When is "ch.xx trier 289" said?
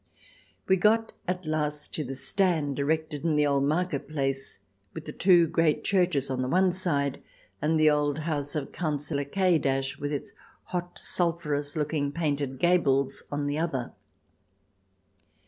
9.59-10.01